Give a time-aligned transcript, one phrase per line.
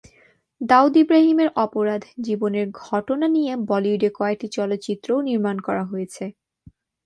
[0.61, 6.23] দাউদ ইব্রাহিমের অপরাধ জীবনের ঘটনা নিয়ে বলিউডে কয়েকটি চলচ্চিত্রও নির্মাণ করা হয়েছে।